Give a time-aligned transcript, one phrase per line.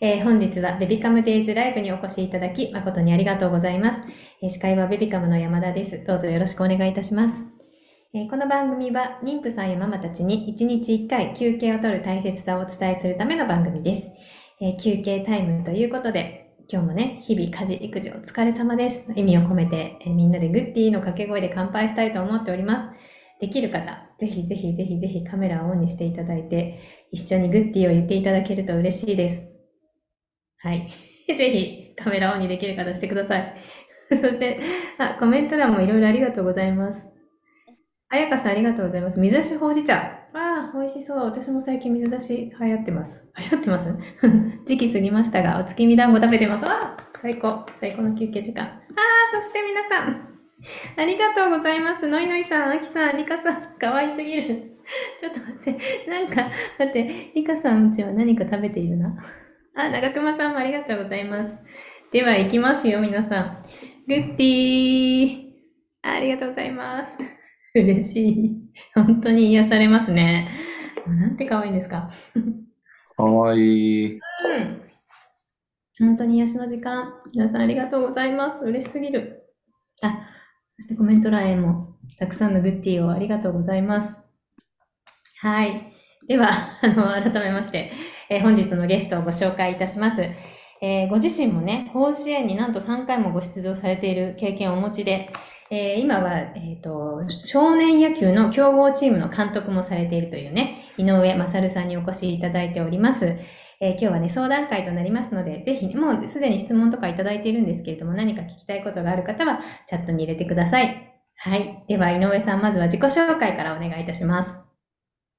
[0.00, 4.00] えー本日はベビカムデイズライブにお越しいただき誠にありがとうございます。
[4.42, 6.04] えー司会はベビカムの山田です。
[6.04, 7.34] どうぞよろしくお願いいたします。
[8.12, 14.08] えーこの番組は妊婦さんやママたちに1日1回休憩を取る大切さをお伝えするための番組です。
[14.60, 22.98] え休憩タイムということで、今日もね、日々家事、育児お疲れ様です意味を込めて、えみんなでグッディーの掛け声で乾杯したいと思っております。
[23.40, 26.80] できる方、ぜひぜひぜひぜひカメラをオンにしていただいて、
[27.12, 29.53] 一緒にグッディーを言っていただけると嬉しいです。
[30.64, 30.88] はい。
[31.28, 33.54] ぜひカメラオンにできる方してください。
[34.10, 34.58] そして、
[34.98, 37.02] あ、コメント欄もいろいろありがとうございます。
[38.08, 39.20] あやかさんありがとうございます。
[39.20, 39.94] 水出しほうじ茶。
[40.32, 41.18] ああ、美味しそう。
[41.18, 43.22] 私も最近水出し流行ってます。
[43.38, 43.88] 流行ってます
[44.66, 46.64] 時期過ぎましたが、お月見団子食べてます。
[46.66, 47.64] あ最高。
[47.80, 48.64] 最高の休憩時間。
[48.64, 50.34] ああ、そして皆さん。
[50.96, 52.06] ありがとうございます。
[52.06, 54.78] のいのいさん、あきさん、りかさん、かわいすぎる。
[55.20, 56.08] ちょっと待って。
[56.08, 59.14] なんか、待って、りかさんうちは何か食べているな？
[59.76, 61.56] あ、長熊さんもありがとうございます。
[62.12, 63.62] では、行きますよ、皆さん。
[64.06, 65.52] グッディー。
[66.02, 67.12] ありがとうございます。
[67.74, 68.56] 嬉しい。
[68.94, 70.48] 本当に癒されますね。
[71.08, 72.08] なんて可愛いんですか。
[73.16, 74.12] かわいい。
[74.12, 74.20] うん。
[75.98, 77.12] 本当に癒しの時間。
[77.34, 78.64] 皆さんありがとうございます。
[78.64, 79.42] 嬉しすぎる。
[80.02, 80.28] あ、
[80.78, 84.14] そしてコメント欄へもたくさんのグッディーをありがとうございます。
[85.40, 85.92] はい。
[86.28, 87.90] では、 あの、改めまして、
[88.34, 90.20] えー本日のゲストをご紹介いたします。
[90.82, 95.30] えーご自身もね、甲子園になんと3回もご出場されている経験をお持ちで、
[95.70, 103.24] えー今は、えっ、と、少年野球の強豪チームの監督もされているというね、井上勝さんにお越しいただいております。
[103.80, 111.14] えー今日はね、相談会となりますので、ぜひ、もうすでに質問とかいただいているんですけれども、何か聞きたいことがある方は、チャットに入れてください。
[111.36, 111.84] はい。
[111.86, 114.64] では、井上さん、まずは自己紹介からお願いいたします。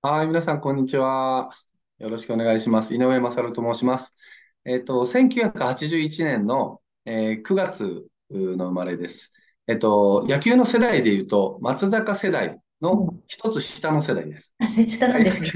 [0.02, 1.50] はい、皆さん、こんにちは。
[2.00, 2.94] よろしくお願いします。
[2.94, 4.14] 井上勝と申します。
[4.66, 9.32] えっと、1981年の、えー9月の生まれです。
[9.68, 14.56] えっと、野球の世代で言うと、松坂世代の一つ下の世代です。
[14.60, 15.52] あ、 下なんですね。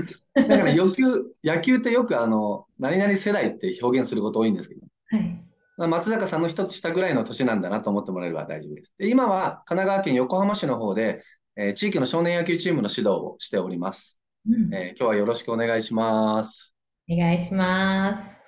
[0.48, 1.04] だから野球、
[1.44, 5.44] 野球ってよくあの、何々世代って表現すること多いんですけど、はい。
[5.78, 8.94] まあ松坂さんの一つ下ぐらいの年なんだなと思ってもらえれば大丈夫です。
[8.98, 11.24] で今は神奈川県横浜市の方で、
[11.56, 14.19] えー地域の少年野球チームの指導をしております。
[14.48, 16.76] うんえー今日はよろしくお願いします。
[17.12, 18.40] お願いします。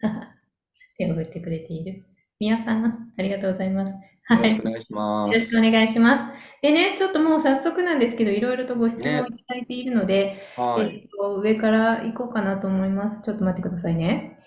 [0.98, 2.04] 手を振ってくれている。
[2.40, 3.92] みやさん、ありがとうございます。
[3.92, 4.42] よはい。
[4.42, 5.50] ろしくお願いしまよろしす。
[5.50, 6.38] くお願いします。
[6.62, 10.98] でね、ちょっともう早速なんですけど、いろいろとご質問をいただいているので、はい。
[11.02, 13.22] えっと、上から行こうかなと思います。
[13.22, 14.38] ちょっと待ってくださいね。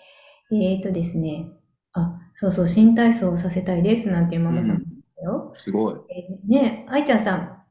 [0.52, 1.50] えっとですね。
[1.94, 5.54] あ、そうそう、新体操をさせたいですなんていうママさんもいましたよ。
[5.54, 6.00] すごい。
[6.10, 7.64] えーね、愛ちゃんさん。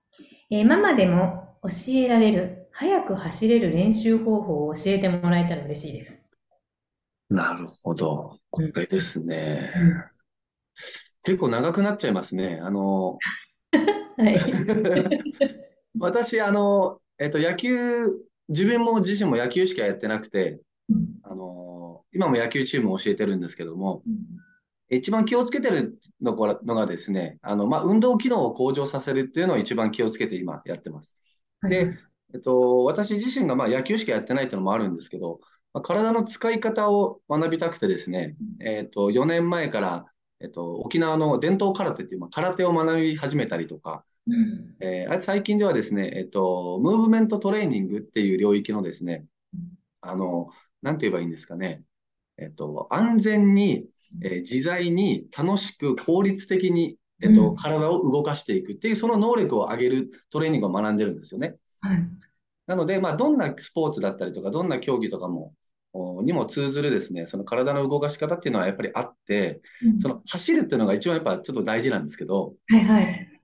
[0.52, 6.22] えーママでも教えられる、早く走れる練習方法を教えてもらえたら嬉しいです。
[7.28, 8.38] なるほど。
[8.52, 9.74] これですね。
[9.76, 10.18] うん
[11.24, 12.60] 結構長くなっちゃいますね。
[12.62, 13.18] あの、
[14.16, 14.40] はい。
[16.00, 18.06] 私、あの、えっと、野球、
[18.48, 20.62] 自分も自身も野球しかやってなくて、
[21.24, 24.04] あの、今も野球チームを教えてるんですけども、
[24.90, 31.18] 一番気をつけてるのがのがですね、あの、まあ、運動機能を向上させるっていうのを一番気をつけて今やってます。
[31.68, 31.92] で、
[32.34, 35.40] えっと、私自身がまあ野球しかやってないっていうのもあるんですけど、
[35.74, 40.06] まあ、体の使い方を学びたくてですね、えっと、4年前から、
[40.40, 44.78] えっと、沖縄の伝統空手っていう、まあ、空手を学び始めたりとか、うん。
[44.80, 49.26] えー最近ではですね、えっと、ムーブメントトレーニングっていう領域のですね、
[50.02, 50.52] あの、
[50.82, 51.84] なんて言えばいいんですかね、
[52.38, 53.88] えっと、安全に、
[54.22, 57.56] えー自在に、楽しく、効率的に、えっと、うん。
[57.58, 61.58] 体を動かしていくっていう、その能力を上げるトレーニングを学んでるんですよね。
[61.88, 62.10] はい。
[62.68, 65.54] なので、まあ、どんなスポーツだったりとか、どんな競技とかも、
[65.94, 73.42] おにも通ずるですね、その体の動かし方っていうのはやっぱりあって、うんその走るっていうのが一番やっぱちょっと大事なんですけど、はいはい。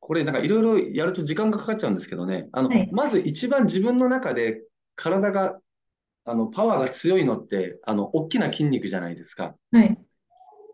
[0.00, 4.62] これなんかいろいろやると時間がかかっちゃうんですけどね、あの、はいまず一番自分の中で
[4.94, 5.58] 体が、
[6.24, 9.56] あの、パワーが強いのって、あの、大きな筋肉じゃないですか。
[9.72, 9.98] はい。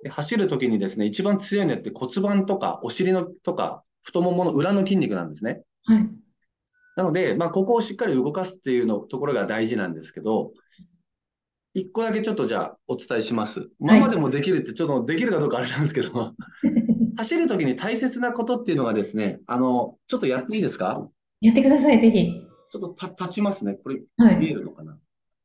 [0.02, 5.62] で走るときにですね、一番強いのって骨盤とかお尻のとか太ももの裏の筋肉なんですね。
[5.84, 6.08] はい。
[6.98, 10.50] なので、まあ、ここをしっかり動かすっていうのところが大事なんですけど、
[11.72, 13.70] 一個だけちょっとじゃあお伝えします。
[13.78, 16.34] ママでもできるってちょっとできるかどうかあれなんですけど、
[17.16, 21.08] 走るときに大切なことっていうのがですね、あの、ちょっとやっていいですか？
[21.40, 22.32] やってください、ぜひ。
[22.68, 23.74] ちょっとた立ちますね。
[23.74, 24.36] これはい。
[24.38, 24.98] 見えるのかな？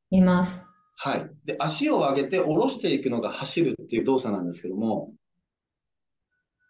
[0.09, 0.59] 見ます。
[0.95, 1.29] はい。
[1.45, 5.13] で、足を上げて下ろしていくのが走るっていう動作なんですけども、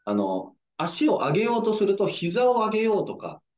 [0.03, 3.52] あの、足を上げようとすると膝を上げようとかうん。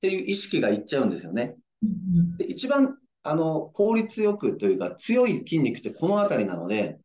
[0.00, 1.56] っていう意識がいっちゃうんですよね。
[1.82, 6.98] うんで、一番あの、効率よくというか、強い筋肉ってこの辺りなので、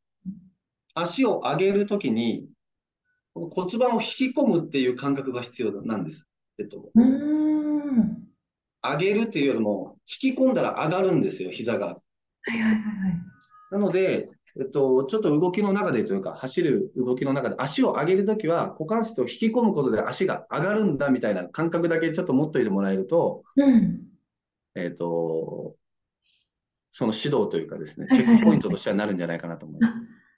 [0.94, 2.48] 足を上げるときに、
[3.34, 6.26] この骨盤を引き込むっていう感覚が必要なんです。
[6.58, 6.90] えっと、
[8.82, 11.88] 上げるっていうよりも、引き込んだら上がるんですよ、膝が。
[11.88, 12.02] は
[12.48, 12.82] いはいはいはい。
[13.72, 24.02] なので、えっと、ちょっと動きの中でというか、走る動きの中で足を上げるときは、股関節を引き込むことで足が上がるんだみたいな感覚だけちょっと持っといてもらえると、うん、
[24.76, 25.76] えっと、
[26.92, 29.94] その指導というかですね、チェックポイントとしてはなるんじゃないかなと思います。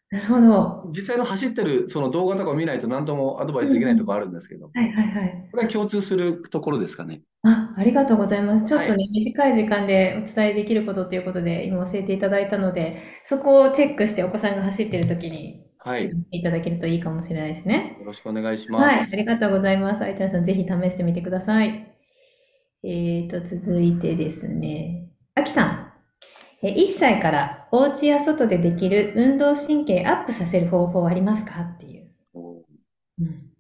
[0.10, 0.90] なるほど。
[0.96, 5.50] 実際の走ってるその動画とかを見ないと何ともアドバイスできないところあるんですけど、はいはいはい。
[5.52, 7.22] これは共通するところですかね。
[7.44, 8.66] あ、ありがとうございます。
[8.66, 17.98] ちょっとね、はい、短い時間でお伝えできることということで、今教えていただいたので、そこをチェックしてお子さんが走ってる時に指導していただけるといいかもしれないですね。
[18.00, 18.84] よろしくお願いします。
[18.84, 20.04] はい、ありがとうございます。
[20.04, 21.94] 愛ちゃんさん、ぜひ試してみてください。
[22.84, 25.77] えーと、続いてですね、あきさん。
[26.64, 31.62] 1歳からお家や外でできる運動神経アップさせる方法はありますか？
[31.62, 32.08] っていう。
[33.20, 33.52] うん、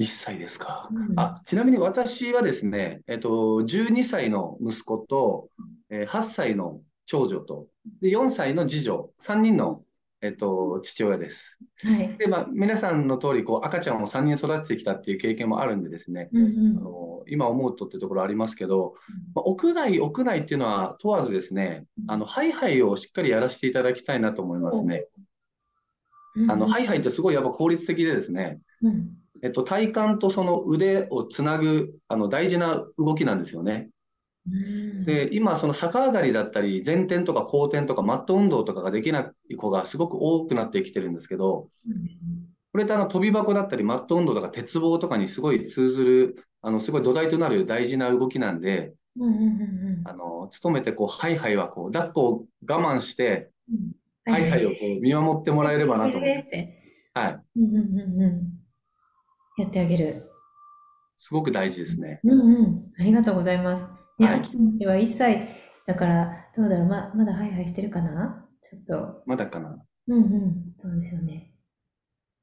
[0.00, 1.34] 1歳ですか、うん、あ。
[1.44, 5.48] ちなみに私はですね、えっと、12歳の息子と、
[5.90, 7.66] えー、8歳の長女と、
[8.00, 9.82] で4歳の次女、3人の
[10.22, 11.58] えっと、父親です。
[11.82, 18.94] はい、で、まあ、皆さんの通り、こう、赤ちゃんを3人育ててきたっていう経験もあるんでですね、うんうん、あの今思うとってところありますけど、
[19.34, 25.06] まあ、屋外、屋内っていうのは問わずですね、あの、ハイハイをしっかりやらせていただきたいなと思いますね。
[26.48, 29.10] あの、ハイハイってすごいやっぱ効率的でですね、うん、
[29.42, 33.88] えっと、体幹とその腕をつなぐ、あの、大事な動きなんですよね。
[35.04, 41.68] で、今、その逆上がりだったり、前転とか後転とかマット運動とかができない子がすごく多くなってきてるんですけど、
[42.72, 48.94] これってあの飛び箱だったり、マット運動とか鉄棒とかにすごい通ずる、あのすごい土台となる大事な動きなんで、
[50.04, 53.50] あの、努めてこう、ハイハイはこう、抱っこを我慢して、
[54.24, 56.48] ハイハイをこう見守ってもらえればなと思います。
[57.14, 57.40] はい。
[59.58, 60.30] やってあげる。
[61.18, 62.20] すごく大事ですね。
[62.24, 62.92] うんうん。
[62.98, 63.99] ありがとうございます。
[64.20, 64.28] い。
[64.40, 65.48] 秋さんちは1歳
[65.86, 68.46] だから、どうだろう、ま、まだハイハイしてるかな？
[68.62, 69.22] ちょっと。
[69.26, 69.82] まだかな。
[70.08, 70.76] うんうん。
[70.82, 71.52] どうでしょうね。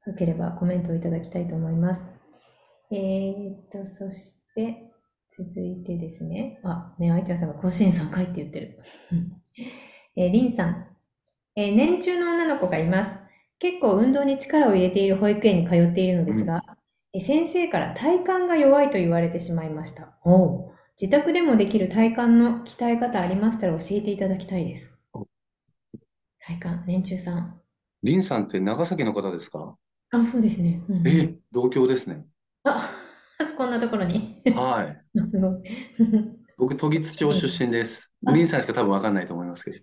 [0.05, 2.01] よければコメントをいただきたいと思います。
[2.91, 4.91] えー、っと、そして、
[5.37, 6.59] 続いてですね。
[6.63, 8.79] あ、ね、愛ちゃんさんが甲子園3回って言ってる。
[10.15, 10.87] えー、りんさん。
[11.55, 13.15] えー、年中の女の子がいます。
[13.59, 16.63] 結構運動に力を入れている保育園に通っているのですが、
[17.13, 20.17] うん、先生から体幹が弱いと言われてしまいました。
[20.23, 24.91] お自宅でもできる体幹の鍛え方ありましたら教えていただきたいです。
[26.39, 27.61] 体幹、年中さん。
[28.03, 29.75] りんさんって長崎の方ですか？
[30.11, 30.81] あ、そうですね。
[30.89, 32.25] うん、え、同郷ですね。
[32.63, 32.89] あ、
[33.57, 34.41] こんなところに。
[34.55, 35.03] はい。
[35.29, 35.63] すごい。
[36.57, 38.11] 僕、時津町出身です。
[38.33, 39.77] りんさんしか多分わかんないと思いますけど。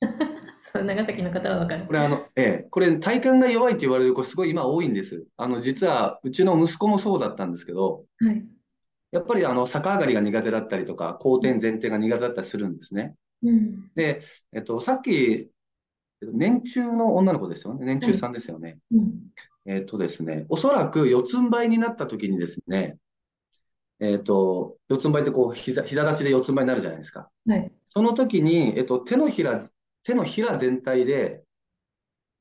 [0.72, 1.86] そう長崎の方はわかる。
[1.86, 5.26] これ、あの、ええ、これ、体幹が弱いって言われる子、すごい今多いんです。
[5.36, 8.46] あの、実は、うちの息子もそうだったんですけど、はい。
[9.12, 13.16] やっぱりあの逆上がりが苦手だったりとか、後転、前転が苦手だったりするんですね。
[13.42, 14.20] うん、で、
[14.52, 15.50] えっと、さっき、
[16.20, 17.84] 年中の女の子ですよね。
[17.84, 18.78] 年中さんですよね。
[18.92, 19.12] うん、
[19.66, 22.98] えっとですね、おそらく四つん這いになった時にですね、
[23.98, 27.30] えっと、四つん這いってこう膝、膝立ちで四つん這いになるじゃないですか。
[27.46, 29.66] はい、その時に、えっと、手のひら、
[30.04, 31.42] 手のひら全体で、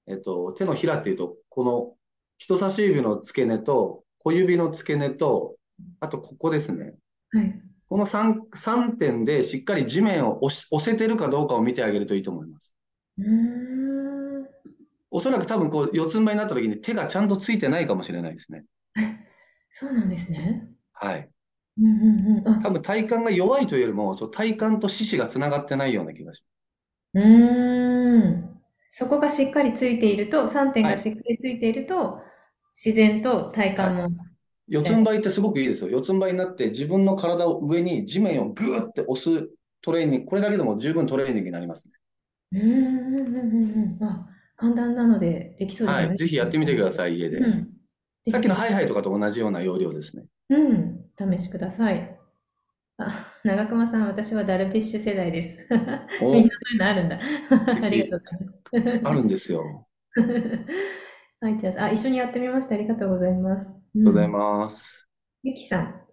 [0.07, 1.95] えっと、手のひらっていうと、この
[2.37, 5.55] 人差し指の付け根と小指の付け根と
[5.99, 6.93] あとここですね。
[7.31, 7.61] はい。
[7.89, 12.75] この 3, 3点でしっかり地面を押せてるかどうかを見てあげるといいと思います。
[13.17, 14.45] うん
[15.11, 18.65] おそらく多分こう四つん這いになった時に手がちゃんとついてないかもしれないですね。
[19.71, 20.67] そうなんですね。
[20.93, 21.29] はい。
[21.79, 26.43] うんうんうん、多分体幹が弱いというよりも、そう体幹と四肢がつながってないような気がし
[27.13, 27.25] ます。
[27.25, 28.61] うん。
[28.91, 32.23] そこがしっかりついていると、3点がしっかりついていると、はい、
[32.73, 34.11] 自然と体幹も、はい
[34.69, 35.89] 四つん這いってすごくいいですよ。
[35.89, 39.49] 四つん這いになって自分の体を上に地面をぐーって押す
[39.81, 41.93] トレーニング、これだけでも十分トレーニングになりますね。
[42.61, 46.07] うん、うん、うん、あ、簡単なのでできそうですね。
[46.07, 47.37] はい、ぜひやってみてください、家で。
[47.37, 47.67] うん、
[48.31, 50.25] さっきのハイハイとかと同じような要領ですね。
[50.49, 52.19] うん、試しください。
[52.97, 55.67] あ、長熊さん、私はダルビッシュ世代です。
[55.71, 57.19] みんなそういうのあるんだ。
[57.83, 58.39] ありがとう
[58.71, 59.07] ございます。
[59.07, 59.87] あるんですよ。
[61.41, 62.75] はい、じゃあ、あ、一緒にやってみました。
[62.75, 63.78] ありがとうございます。
[63.95, 65.07] りがとうございます。
[65.43, 66.05] ゆきさん。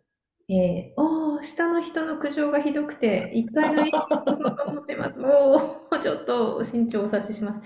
[0.49, 5.18] えー、おー、下の人の苦情がひどくて、1階の家に行こうと思ってます。
[5.18, 7.61] おー、ちょっと慎重をお察しします。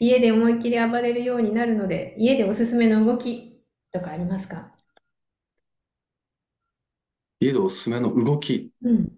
[0.00, 4.70] 家で思いっきり暴れるようになるので、家でおすすめの動きとかありますか？
[7.40, 8.70] 家でおすすめの動き。
[8.82, 9.12] うん。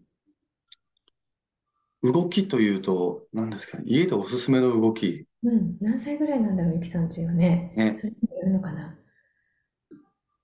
[2.05, 3.85] 動きというと、何ですかね？
[3.87, 5.27] 家でおすすめの動き。
[5.43, 5.77] うん。
[5.81, 7.73] 何歳ぐらいなんだろう、ゆきさんちはね。
[7.77, 7.97] ね。
[7.97, 8.98] それによるのかな。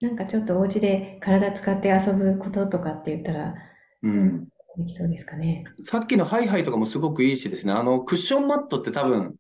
[0.05, 3.55] なんかちょっとお家で体使って遊ぶこととかって言ったら、
[4.03, 4.47] うどん
[4.77, 5.65] できそうですかね。
[5.83, 7.73] さっきのハイハイとかもすごくいいしですね。
[7.73, 9.35] あの、クッションマットって多分、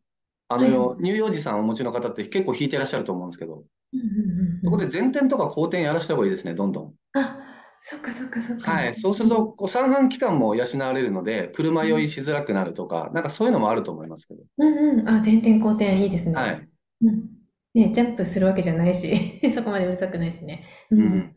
[0.48, 0.70] あはい。
[0.70, 4.60] の、乳幼児さんをお持ちの方って結構引いてらっしゃると思うんですけど、うんうんうんうん。
[4.64, 6.94] そこで前転とか後転やらした方がいいですね、どんどん。
[7.12, 7.38] あ、
[7.82, 8.70] そっかそっかそっか。
[8.72, 8.94] はい。
[8.94, 14.42] そうすると、こう三半規管も養われるので、車酔いしづらくなるとか、なんかそういうのもあると思いますけど。
[14.58, 15.08] うんうん。
[15.08, 16.34] あ、前転後転いいですね。
[16.34, 16.68] はい。
[17.02, 17.33] うん。
[17.74, 20.64] ね、ジャンプするわけじゃないし、 そこまでうるさくないしね。
[20.90, 21.36] ううん。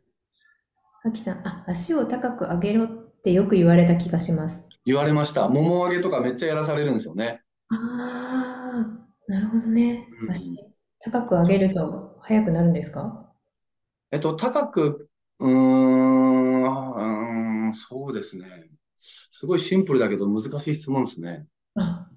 [1.03, 2.87] あきさん、あ、足を高く上げろっ
[3.21, 4.63] てよく言われた気がします。
[4.85, 5.47] 言われました。
[5.49, 7.41] もも上げとかめっちゃやらされるんですよね。
[7.69, 8.85] あ
[9.27, 10.07] あ、なるほどね。
[10.21, 10.29] うん。
[10.29, 10.51] 足、
[11.01, 13.33] 高く上げると速くなるんですか？
[14.11, 18.69] えっと、高く、うーん、あうーん、そうですね。
[18.99, 21.45] すごいシンプルだけど難しい質問ですね。
[21.75, 22.09] あ、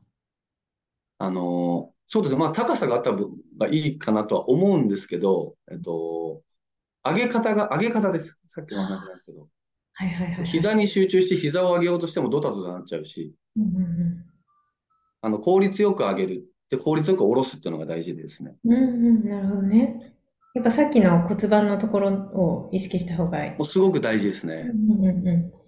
[1.19, 2.40] あの、そうですね。
[2.40, 6.43] まあ、高さがあった方がいいかなとは思うんですけど、えっと、
[7.05, 8.40] 上げ方が、上げ方です。
[8.49, 9.47] さっきの話なんですけど、
[9.93, 10.45] はいはいはいはい。
[10.45, 14.25] 膝に集中して膝を上げようとしてもドタドタなっちゃうし、うんうん
[15.23, 16.47] あの、効率よく上げる。
[16.69, 18.57] で、効率よく下ろすっていうのが大事ですね。
[18.64, 18.73] うん。
[18.73, 20.14] うんうん、なるほどね。
[20.55, 23.50] やっぱさっきの骨盤のところを意識した方がいい。
[23.52, 24.64] もうすごく大事ですうね。
[24.64, 25.60] んうんうんうん。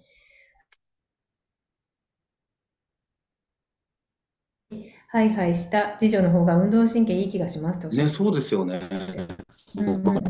[5.13, 8.81] はいはいした次女の方が運動神経いい気がしますっておっしゃね、ってそうですよね。
[9.77, 10.23] うんうんうん。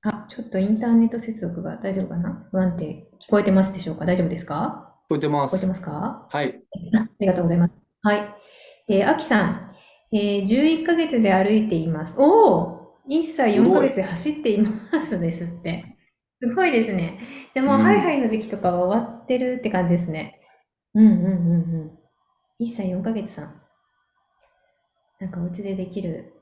[0.00, 2.46] あ、ちょっとインターネット接続が大丈夫かな？
[2.50, 3.10] 不安定。
[3.20, 4.06] 聞こえてますでしょうか？
[4.06, 4.94] 大丈夫ですか？
[5.04, 5.54] 聞こえてます。
[5.54, 6.28] 聞こえてますか？
[6.30, 6.62] はい。
[6.96, 7.74] あありがとうございます。
[8.00, 8.34] はい。
[8.88, 9.76] えー、あきさん、
[10.12, 12.14] えー、11ヶ月で歩いています。
[12.16, 13.82] おお !1 歳4ヶ。
[13.82, 14.70] 月で走っていま
[15.04, 15.97] すですって。
[16.40, 17.20] すごいですね。
[17.54, 18.12] じゃあうもうハイハん。
[18.12, 20.40] イの時期とかは終わってるって感じですね。
[20.94, 22.64] うんうんうんうん。
[22.66, 23.62] 1歳4ヶ月さん。
[25.20, 26.32] なんかお家でできる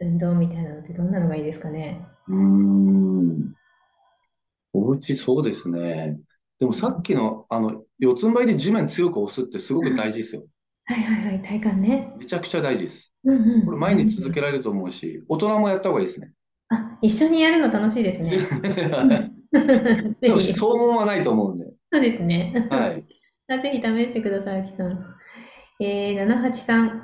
[0.00, 2.08] 運動みたいなのってどんなのがいいですかね？
[2.28, 3.56] うーん。
[4.72, 6.18] お家そうですね。
[6.58, 10.46] でもさっきの、あの、四つん這いで地面強く押すってすごく大事ですよ。
[10.86, 12.12] はいはいはい、体幹ね。
[12.14, 13.14] めちゃくちゃ大事です。
[13.24, 13.62] うんうん。
[13.64, 16.32] これ毎日続けられると思うし、大人もやった方がいいですね。
[16.68, 18.30] あ、一緒にやるの楽しいですね。
[20.20, 20.52] でもひ。
[20.52, 21.66] 騒音はないと思うんで。
[21.92, 22.68] そうですね。
[22.70, 23.04] はい。
[23.48, 25.14] あぜひ試してください、あきさん。
[25.80, 27.02] えー、783。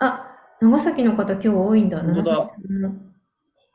[0.00, 0.26] あ、
[0.60, 2.00] 長崎の方今日多いんだ。
[2.00, 2.54] 本当だ。
[2.68, 3.10] 783。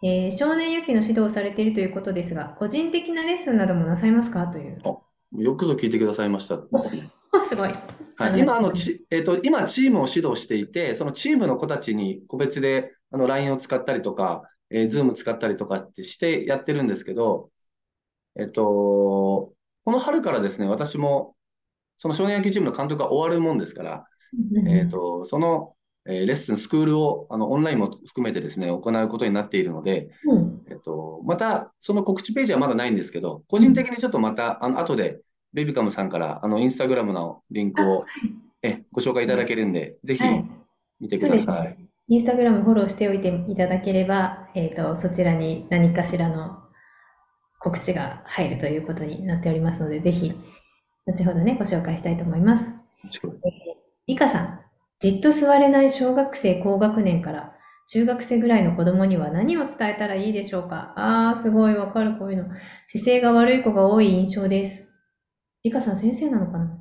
[0.03, 4.47] えー、少年野球の指導をされているということですが、個人的なレッスンなどもなさいますか？
[4.47, 4.79] という。
[4.83, 4.97] あ、
[5.37, 7.01] よくぞ聞いてくださいましたお、で
[7.49, 7.71] すごい。
[8.17, 8.39] はい。
[8.39, 8.73] 今、あの、783。
[8.73, 17.49] ち、えっと、今、チームを指導していて、そのチームの子たちに個別で、あの、LINE を使ったりとか、えー、Zoom 使ったりとかってしてやってるんですけど、
[18.37, 19.53] えっと、
[19.85, 21.35] この春からですね、私も、
[21.97, 24.05] その少年野球チームの監督が終わるもんですから、
[24.67, 25.75] えっと、その、
[26.07, 30.65] えーレッスン、スクールを、あの、オンラインも含めてですね、行うことになっているので、んうん。
[30.69, 33.63] えっと、また、その告知ページはまだないんですけど、個うん。
[33.63, 35.21] 人的にちょっとまた、あの、後で、
[35.53, 38.05] ベビカムさんから、あの、インスタグラムのリンクを、
[38.61, 40.43] え、ご紹介いただけるんで、ぜひい。
[40.99, 41.69] 見てください。
[41.69, 41.84] ね。
[42.07, 46.59] インスタグラムフォローしておいていただければ、えっと、そちらに何かしらの
[47.59, 50.33] 告知が入るということになっておりますので、ぜひ、
[51.07, 52.65] 後ほどね、ご紹介したいと思います。
[53.05, 53.31] えー、
[54.05, 54.59] リカさん、
[54.99, 57.53] じっと座れない小学生高学年から
[57.87, 60.93] 中学生ぐらいの子供には何を伝えたらいいでしょうか？
[60.95, 62.49] あー、すごいわかる、こういうの。
[62.87, 64.89] 姿勢が悪い子が多い印象です。
[65.63, 66.77] リカさん、先生なのかな？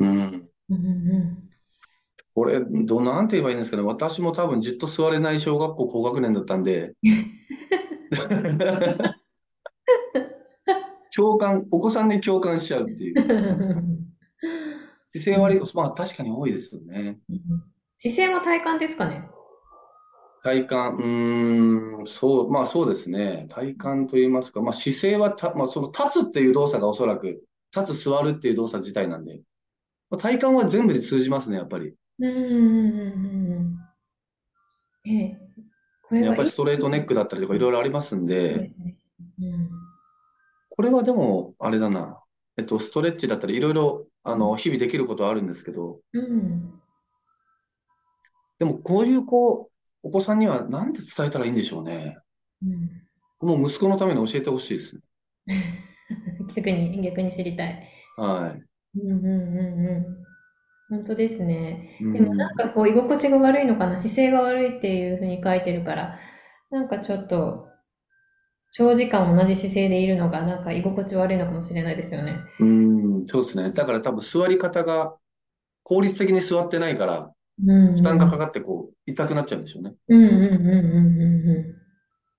[0.00, 0.08] うん。
[0.08, 1.43] うんうんうん。
[2.34, 3.84] これ、どう、なんて言えばいいんですかね。
[3.84, 6.94] 私も多分じっと座れない小学校高学年だったんで、
[11.14, 13.14] 共感、お子さんに共感しちゃうっていう。
[15.16, 17.20] 姿勢悪い子、まあ確かに多いですよね。
[17.96, 19.28] 姿勢も体幹ですかね
[20.42, 23.46] 体幹、うーん、そう、まあそうですね。
[23.48, 23.78] 体幹
[24.10, 29.40] と言いますか、まあ姿勢はた、まあその立つっていう動作がおそらく、立つ座るっていう動作自体なんで、
[30.10, 31.94] まあ、体幹は全部に通じますね、やっぱり。
[32.18, 33.78] うんうんうんうんうん。
[35.06, 35.40] ええ、
[36.02, 39.70] これはやっぱりストレートネックだったりとかいろいろありますんで、うん
[40.76, 42.20] これはでも、あれだな。
[42.56, 46.80] えっと、ストレッチだったりいろいろ、あの、日々できることはあるんですけど、うん。
[48.58, 49.70] でもこういう子、
[50.02, 52.18] お子さんには何で伝えたらいいんでしょうね。
[52.62, 53.48] うん。
[53.48, 55.02] もう息子のために教えてほしいですね。
[56.56, 57.88] 逆に、逆に知りたい。
[58.16, 58.98] はい。
[59.00, 60.23] うんうんうんうん。
[60.88, 61.90] 本当ですね。
[62.00, 62.68] うでもなんん。
[62.68, 66.18] かこう居心地が悪いのかな、姿勢が悪いっていうふうに書いてるから、
[66.70, 67.68] なんかちょっと
[68.72, 72.36] 長時間同じ姿勢でいるのがなんか居心地悪いのかもしれないですよね。
[72.58, 73.72] うん、そうですね。
[73.72, 75.16] だから多分座り方が
[75.84, 77.34] 効率的に座ってないから、
[77.94, 79.96] 負担がかかってこう、痛くなっちゃうんでしょうね。
[80.08, 81.78] うんうんうんうんうんう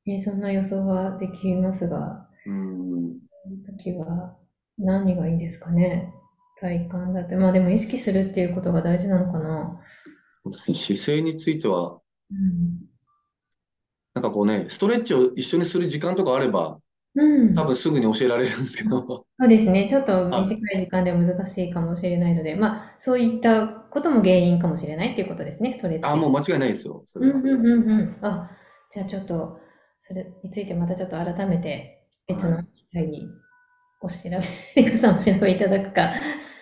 [0.08, 0.12] ん。
[0.12, 3.20] えー、そんな予想はできますが、うん。
[3.66, 4.38] 時は
[4.78, 6.14] 何がいいんですかね。
[6.60, 7.36] 体幹だって。
[7.36, 9.82] まあでも意識するっていうことが大事なのかな。
[10.74, 12.00] 姿勢については、
[12.32, 12.86] うん、
[14.14, 16.80] なんかこうね、ストレッチを一緒にする時間とかあれば、
[17.16, 19.00] うん、多分すぐに教えられるんですけど。
[19.08, 19.88] そうですね。
[19.90, 26.06] ちょっと短い時間では難しいかもしれないので、まあ、そういったことも原因かもしれないっていうことですね、ストレッチ。
[26.06, 27.04] あ、もう間違いないですよ。
[27.08, 27.38] それは。
[27.38, 28.18] うんうんうんうん。
[28.22, 28.52] あ、
[28.90, 29.60] じゃあちょっと、
[30.04, 33.28] それについてまたちょっと改めて別の機会に
[34.02, 34.16] お調
[34.76, 36.14] べ、リクさんお調べいただくか、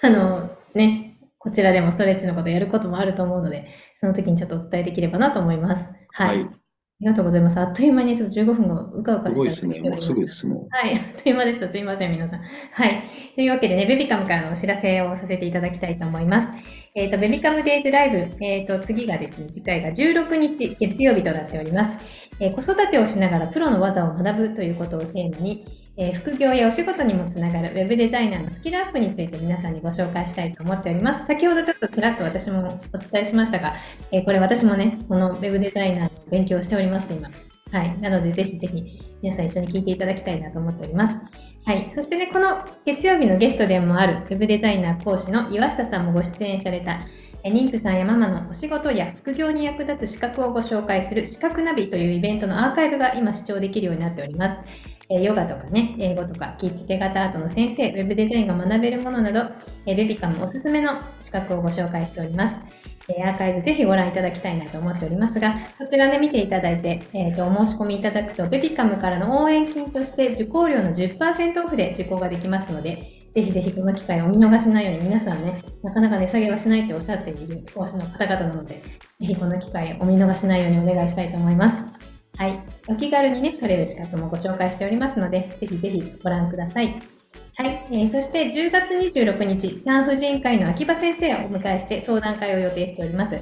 [0.04, 3.68] あの、ね、こちらでもストレッチのことやることもあると思うので、
[4.02, 5.86] その時にちょっとお伝えできればなと思います。
[6.12, 6.64] はい、はい
[7.02, 7.60] ありがとうございます。
[7.60, 9.82] あっという間にちょっと15分がうかうかしてすごいですね。
[9.82, 10.56] もうすぐですね。
[10.70, 10.96] はい。
[10.96, 11.68] あっという間でした。
[11.68, 12.40] すいません、皆さん。
[12.40, 13.04] はい。
[13.36, 16.48] というわけでね、ベビカムからのお知らせをさせていただきたいと思います。
[16.96, 22.06] えっ、ー、と、ベビカムデイズライブ、えっ、ー、と、次がですね、次回が16日月曜日となっております。
[22.40, 31.28] えー、子育てをしながらプロの技を学ぶということをテーマに、えー、副業やお仕事にもつながる Web デザイナーのスキルアップについて皆さんにご紹介したいと思っております。
[31.28, 33.76] 先ほどちょっとちらっと私もお伝えしましたが、
[34.12, 37.30] えー、これ私もね、この Web デザイナーの勉強しております、今。
[37.72, 38.00] はい。
[38.00, 41.16] なので、ぜひぜひ皆さん一緒に聞いていただきたいなと思っております。
[41.66, 41.92] はい。
[41.94, 47.02] そしてね、この月曜日のゲストでもある Web デザイナー講師の岩下さんもご出演された
[47.44, 54.93] 妊婦さんやママのお仕事や副業に役立つ資格をご紹介する資格ナビというイベントのアーカイブが今視聴できるようになっております。
[55.22, 59.52] ヨガとかね、英語とか、キッズ手形アートの先生、ウェブデザインが学べるものなど、
[59.86, 62.56] ベビカムおすすめの資格をご紹介しております。
[63.10, 78.82] アーカイブぜひご覧いただきたいなと思っておりますが、そちらで見ていただいて、えーと、お申し込みいただくと、ベビカムからの応援金として受講料の10%オフで受講ができますので、ぜひぜひこの機会をお見逃しないように皆さんね、なかなか値下げはしないっておっしゃっているお足の方々なので、ぜ
[79.20, 81.78] ひこの機会をお見逃しないようにお願いしたいと思います。
[82.38, 82.73] はい。
[82.88, 87.00] お気軽にね、取れる資格もご紹介しておりますので、ぜひぜひご覧ください。
[87.56, 93.40] はい、えー、そして10月26日、産婦人科医の秋葉先生をお迎えして相談会を予定しております。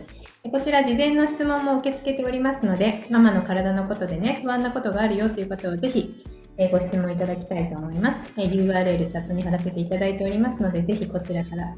[0.51, 6.23] こちら事前の質問も受け付けておりますので、ママの体のことでね、不安なことがあるよという方はぜひ
[6.57, 8.33] えご質問いただきたいと思います。
[8.37, 11.75] え URL チャットに貼らせていただいておりますので、ぜひこちらからい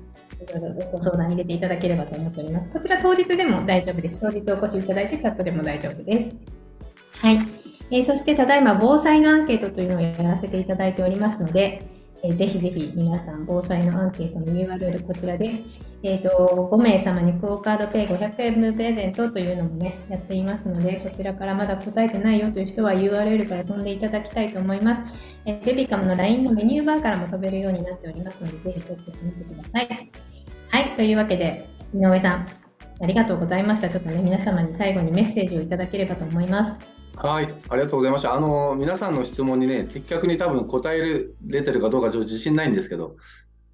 [0.60, 2.70] ろいろご相談入れていただければと思っております。
[2.70, 4.18] こちら当日でも大丈夫です。
[4.20, 6.63] 当日お越しいただいてチャットでも大丈夫です。
[7.24, 7.48] はい。
[7.90, 11.82] えー、そしてただいま防災のアンケートというのをやらせていただいておりますので、
[12.22, 15.54] えー、ぜひぜひ皆さん防災のアンケートの URL こちらです。
[16.04, 25.14] え、ー、と、5名様にクオカードペイ500円分プレゼントというのもね、やっていますので、こちらからまだ答えてないよという人は URL から飛んでいただきたいと思います。
[25.46, 30.12] えー、ベビカムの LINE のメニューバーからも飛べるようになっておりますので、ぜひチェックしてみてください。
[30.68, 32.48] はい、というわけで、井上さん、
[33.02, 33.88] ありがとうございました。
[33.88, 37.03] ちょっとね、皆様に最後にメッセージをいただければと思います。
[37.16, 38.34] はい、ありがとうございました。
[38.34, 43.18] あの、皆さんの質問にね、的確に多分答える、出てるかどうかちょっと自信ないんですけど、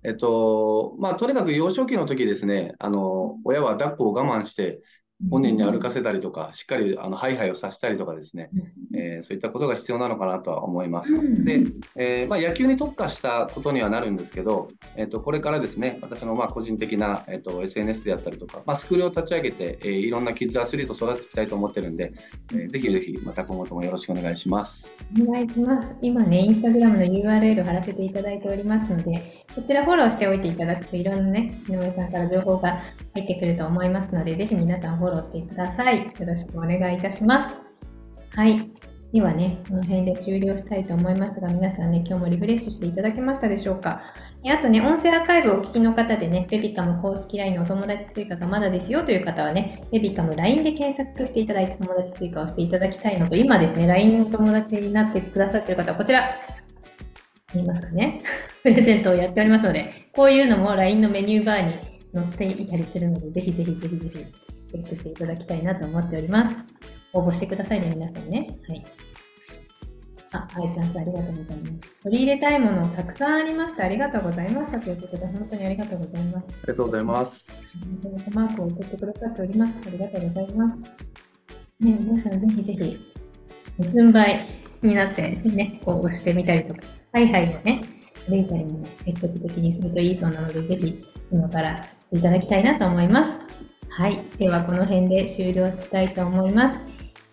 [0.03, 4.81] えっと、まあ、とにかく幼少期の時ですね、あの、親は抱っこを我慢して、
[5.29, 8.49] 本人に歩かせたりとか、しっかりあのハイハイをさせたりとかですね、
[8.95, 11.11] えー、そういったことが必要なのかなとは思います。
[11.43, 11.63] で、
[11.95, 22.13] えー、まあ、野球に特化したことにはなるんですけど、えーと、これからですね、私のまあ個人的な、えーと、SNS であったりとか、まあ、スクールを立ち上げて、えー、いろんなキッズアスリートを育てていきたいと思ってるんで、
[22.53, 24.89] えー、ぜひぜひまた今後ともよろしくお願いします。
[25.21, 25.93] お願いします。
[26.01, 32.81] 今ね、インスタグラムの URL 貼らせていただいておりますので、こちらフォローしておいていただくといろんなね、井上さんから情報が
[33.19, 35.97] 入ってくると思いますので、ぜひ皆さんフォローしてください。
[35.99, 37.55] よろしくお願いいたします。
[38.35, 38.69] はい。
[39.11, 44.01] ではね、この辺で終了したいと思いますが、皆さんね、今日もリフレッシュしていただけましたでしょうか？
[44.45, 56.23] あとね、音声アーカイブをお聞きの方でね、ベビカム公式 LINE のお友達追加がまだですよという方はね、ベビカム LINE で検索していただいて友達追加をしていただきたいのと、今ですね、LINE の友達になってくださっている方はこちら、
[57.55, 58.21] 見えますかね？
[58.61, 61.73] プレゼントをやっておりますので、こういうのも LINE のメニューバーに
[62.13, 64.17] 載っていたりするので、ぜひぜひぜひぜひ
[64.71, 66.55] チェックしていただきたいなと思っております。
[67.13, 68.47] 応募してくださいね、皆さんね。
[68.67, 68.83] はい。
[70.31, 72.03] あ、あいちゃんさんありがとうございます。
[72.03, 73.85] 取り入れたいものたくさんありました。
[73.85, 76.45] ありがとうございましたということで、本当にありがとうございます。
[76.45, 77.67] ありがとうございます。
[78.33, 79.73] マークを送ってくださっております。
[79.87, 80.77] ありがとうございます。
[81.79, 83.13] ね、皆さんぜひぜひ、
[83.91, 84.45] 寸倍
[84.83, 87.81] になってね、こう押してみたりとか、はいはいをね、
[88.29, 93.39] 歩いたりも積極的にするといいそうなので、ぜひ今からしていただきたいなと思います。
[93.89, 94.21] はい。
[94.37, 96.79] では、この辺で終了したいと思います。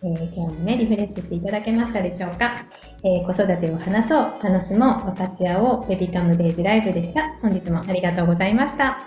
[0.03, 2.67] えー、今日もね、リフレッシュしていただけましたでしょうか。
[3.05, 7.35] えー子育てを話そう、楽しもう、分かち合おう、ベビカムデイズライブでした。
[7.41, 8.87] 本日もありがとうございました。
[8.89, 8.99] あ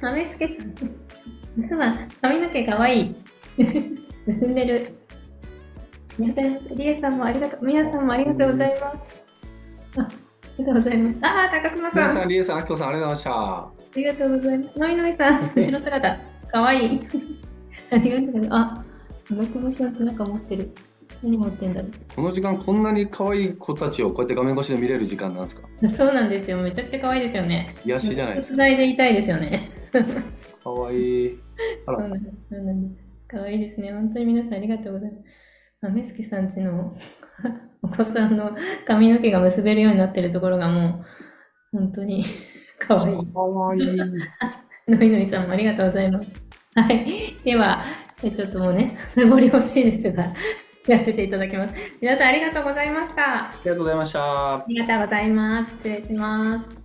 [0.00, 1.68] ー、豆助さん。
[1.68, 3.16] す まん、髪の毛かわいい。
[4.26, 4.94] 結んでる。
[6.18, 9.19] 皆さん、リエさんもありがとう、皆さんもありがとうございます。
[9.96, 10.08] あ、あ
[10.58, 11.18] りがとうございます。
[11.22, 11.98] あー、高熊さん。
[11.98, 14.78] 皆さん、リエさん、あきこさん、ありがとうございまありがとうございます。
[14.78, 16.16] のいのいさん、 後ろ姿、
[16.52, 17.00] かわいい。
[17.90, 18.48] ありがとうございます。
[18.52, 18.84] あ、
[19.36, 20.70] 高熊さん、背中持ってる。
[21.22, 21.92] 何持ってんだろう。
[21.92, 22.14] した。
[22.16, 25.68] この時間、こんなに可愛い子たちをこうやって画面越しで見れる時間なんですか？
[25.96, 26.56] そうなんですよ。
[26.58, 27.74] めちゃくちゃ可愛いですよね。
[27.84, 28.54] 癒しじゃないですか。
[28.54, 29.70] つないでいたいですよね。
[29.92, 31.38] 可愛い
[31.86, 32.36] あら、そうなんです。
[32.50, 33.04] そうなんです。
[33.28, 33.92] 可愛いですね。
[33.92, 35.24] 本当に皆さんありがとうございます。
[35.82, 36.96] 豆助さんちの
[37.82, 41.04] お子さんの髪の毛が結べるようになってるところがも
[41.72, 42.24] う、本当に
[42.78, 43.16] 可愛い。
[43.32, 43.96] 可愛い
[44.88, 46.28] のいのいさんもありがとうございます。
[46.74, 47.36] はい。
[47.44, 47.84] では、
[48.22, 50.32] えちょっともうね、名残惜しいですが、
[50.86, 51.74] やらせていただきます。
[52.00, 53.22] 皆さんありがとうございました。
[53.22, 54.64] あありがとうございました。
[54.68, 55.70] りがとうございます。
[55.76, 56.79] 失礼します。